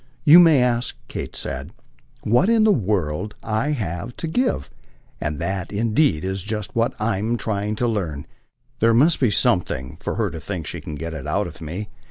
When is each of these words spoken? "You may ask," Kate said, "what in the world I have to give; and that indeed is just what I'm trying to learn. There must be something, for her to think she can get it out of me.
"You 0.23 0.39
may 0.39 0.63
ask," 0.63 0.95
Kate 1.07 1.35
said, 1.35 1.73
"what 2.23 2.49
in 2.49 2.63
the 2.63 2.71
world 2.71 3.35
I 3.43 3.73
have 3.73 4.17
to 4.17 4.27
give; 4.27 4.71
and 5.19 5.37
that 5.37 5.71
indeed 5.71 6.23
is 6.23 6.41
just 6.41 6.75
what 6.75 6.99
I'm 6.99 7.37
trying 7.37 7.75
to 7.75 7.87
learn. 7.87 8.25
There 8.79 8.95
must 8.95 9.19
be 9.19 9.29
something, 9.29 9.97
for 9.99 10.15
her 10.15 10.31
to 10.31 10.39
think 10.39 10.65
she 10.65 10.81
can 10.81 10.95
get 10.95 11.13
it 11.13 11.27
out 11.27 11.45
of 11.45 11.61
me. 11.61 11.87